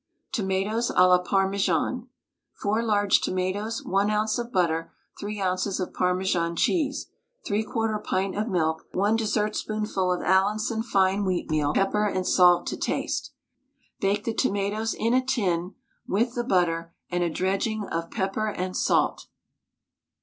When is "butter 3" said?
4.51-5.39